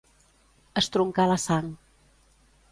Estroncar 0.83 1.27
la 1.33 1.37
sang. 1.45 1.71